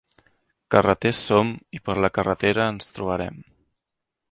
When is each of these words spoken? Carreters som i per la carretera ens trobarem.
Carreters 0.75 1.19
som 1.27 1.51
i 1.79 1.83
per 1.89 1.95
la 2.07 2.11
carretera 2.17 2.67
ens 2.73 2.91
trobarem. 2.99 3.41